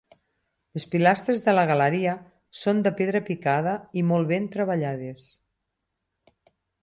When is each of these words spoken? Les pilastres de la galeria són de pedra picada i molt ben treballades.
Les 0.77 0.85
pilastres 0.93 1.41
de 1.47 1.53
la 1.57 1.65
galeria 1.71 2.15
són 2.63 2.79
de 2.87 2.93
pedra 3.01 3.23
picada 3.29 3.75
i 4.01 4.05
molt 4.13 4.31
ben 4.33 4.49
treballades. 4.57 5.27